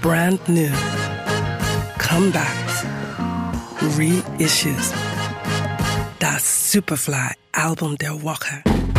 brand 0.00 0.40
new, 0.48 0.70
comebacks, 1.98 2.84
reissues. 3.96 4.92
That 6.20 6.40
Superfly 6.40 7.34
Album 7.52 7.96
der 7.96 8.22
Woche. 8.22 8.89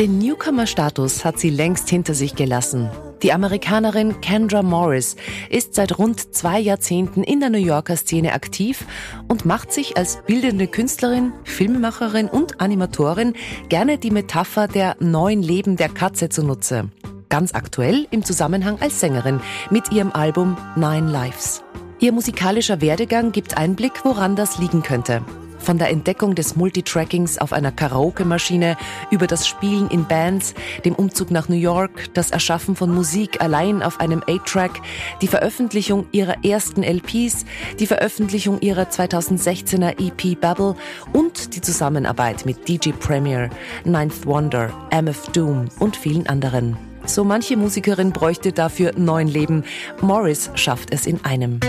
Den 0.00 0.18
Newcomer-Status 0.18 1.26
hat 1.26 1.38
sie 1.38 1.50
längst 1.50 1.90
hinter 1.90 2.14
sich 2.14 2.34
gelassen. 2.34 2.88
Die 3.22 3.34
Amerikanerin 3.34 4.22
Kendra 4.22 4.62
Morris 4.62 5.16
ist 5.50 5.74
seit 5.74 5.98
rund 5.98 6.34
zwei 6.34 6.58
Jahrzehnten 6.58 7.22
in 7.22 7.40
der 7.40 7.50
New 7.50 7.58
Yorker 7.58 7.96
Szene 7.96 8.32
aktiv 8.32 8.86
und 9.28 9.44
macht 9.44 9.74
sich 9.74 9.98
als 9.98 10.22
bildende 10.26 10.68
Künstlerin, 10.68 11.34
Filmemacherin 11.44 12.28
und 12.28 12.62
Animatorin 12.62 13.34
gerne 13.68 13.98
die 13.98 14.10
Metapher 14.10 14.68
der 14.68 14.96
neuen 15.00 15.42
Leben 15.42 15.76
der 15.76 15.90
Katze 15.90 16.30
zunutze. 16.30 16.88
Ganz 17.28 17.52
aktuell 17.52 18.06
im 18.10 18.24
Zusammenhang 18.24 18.78
als 18.80 19.00
Sängerin 19.00 19.40
mit 19.70 19.92
ihrem 19.92 20.12
Album 20.12 20.56
Nine 20.76 21.10
Lives. 21.10 21.62
Ihr 21.98 22.12
musikalischer 22.12 22.80
Werdegang 22.80 23.32
gibt 23.32 23.58
Einblick, 23.58 24.02
woran 24.04 24.34
das 24.34 24.58
liegen 24.58 24.82
könnte. 24.82 25.22
Von 25.60 25.78
der 25.78 25.90
Entdeckung 25.90 26.34
des 26.34 26.56
Multitrackings 26.56 27.38
auf 27.38 27.52
einer 27.52 27.70
Karaoke-Maschine 27.70 28.76
über 29.10 29.26
das 29.26 29.46
Spielen 29.46 29.88
in 29.90 30.06
Bands, 30.06 30.54
dem 30.84 30.94
Umzug 30.94 31.30
nach 31.30 31.48
New 31.48 31.56
York, 31.56 32.12
das 32.14 32.30
Erschaffen 32.30 32.74
von 32.74 32.92
Musik 32.92 33.40
allein 33.40 33.82
auf 33.82 34.00
einem 34.00 34.20
8-Track, 34.20 34.80
die 35.20 35.28
Veröffentlichung 35.28 36.06
ihrer 36.12 36.44
ersten 36.44 36.82
LPs, 36.82 37.44
die 37.78 37.86
Veröffentlichung 37.86 38.60
ihrer 38.60 38.84
2016er 38.84 40.00
EP 40.00 40.40
Bubble 40.40 40.74
und 41.12 41.54
die 41.54 41.60
Zusammenarbeit 41.60 42.46
mit 42.46 42.66
DJ 42.66 42.90
Premier, 42.92 43.50
Ninth 43.84 44.26
Wonder, 44.26 44.70
MF 44.90 45.28
Doom 45.32 45.68
und 45.78 45.96
vielen 45.96 46.26
anderen. 46.26 46.76
So 47.04 47.24
manche 47.24 47.56
Musikerin 47.56 48.12
bräuchte 48.12 48.52
dafür 48.52 48.92
neun 48.96 49.28
Leben. 49.28 49.64
Morris 50.00 50.50
schafft 50.54 50.92
es 50.92 51.06
in 51.06 51.24
einem. 51.24 51.60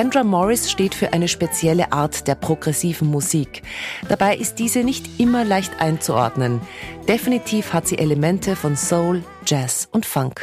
Kendra 0.00 0.24
Morris 0.24 0.70
steht 0.70 0.94
für 0.94 1.12
eine 1.12 1.28
spezielle 1.28 1.92
Art 1.92 2.26
der 2.26 2.34
progressiven 2.34 3.10
Musik. 3.10 3.60
Dabei 4.08 4.34
ist 4.34 4.54
diese 4.58 4.82
nicht 4.82 5.20
immer 5.20 5.44
leicht 5.44 5.78
einzuordnen. 5.78 6.62
Definitiv 7.06 7.74
hat 7.74 7.86
sie 7.86 7.98
Elemente 7.98 8.56
von 8.56 8.76
Soul, 8.76 9.22
Jazz 9.44 9.90
und 9.92 10.06
Funk. 10.06 10.40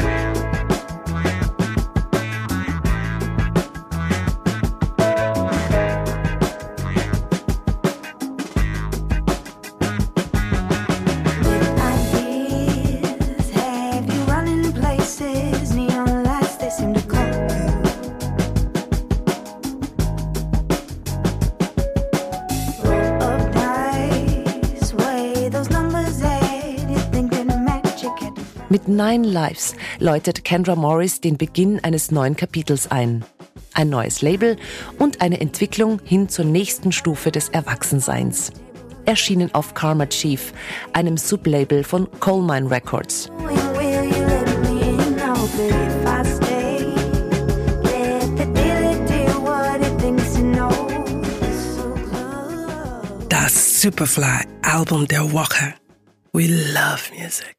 Mit 28.70 28.90
Nine 28.90 29.26
Lives 29.26 29.76
läutet 30.00 30.44
Kendra 30.44 30.76
Morris 30.76 31.22
den 31.22 31.38
Beginn 31.38 31.82
eines 31.86 32.12
neuen 32.12 32.36
Kapitels 32.36 32.92
ein. 32.92 33.24
Ein 33.74 33.88
neues 33.90 34.22
Label 34.22 34.58
und 35.00 35.22
eine 35.22 35.40
Entwicklung 35.40 36.02
hin 36.04 36.28
zur 36.28 36.44
nächsten 36.44 36.92
Stufe 36.92 37.32
des 37.32 37.48
Erwachsenseins. 37.48 38.52
Erschienen 39.06 39.54
auf 39.56 39.74
Karma 39.74 40.06
Chief, 40.08 40.52
einem 40.92 41.16
Sublabel 41.16 41.86
von 41.86 42.10
Coal 42.20 42.42
Mine 42.42 42.70
Records. 42.70 43.32
Das 53.30 53.82
Superfly 53.82 54.46
Album 54.62 55.08
der 55.08 55.32
Woche. 55.32 55.74
We 56.34 56.48
love 56.48 57.00
music. 57.18 57.56